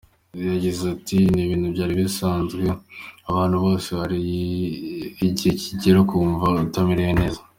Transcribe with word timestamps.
Yagize 0.51 0.83
ati 0.95 1.17
“Ni 1.33 1.41
ibintu 1.45 1.67
byari 1.75 1.93
bisanzwe, 2.01 2.63
abantu 3.29 3.55
bose 3.65 3.89
hari 3.99 4.17
igihe 5.27 5.51
kigera 5.61 5.97
ukumva 6.01 6.45
utamerewe 6.65 7.13
neza. 7.21 7.39